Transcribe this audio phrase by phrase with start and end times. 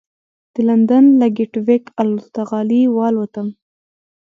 [0.53, 3.47] د لندن له ګېټوېک الوتغالي والوتم.